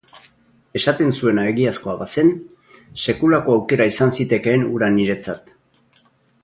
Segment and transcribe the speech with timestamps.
[0.79, 2.33] Esaten zuena egiazkoa bazen,
[3.05, 5.55] sekulako aukera izan zitekeen hura niretzat.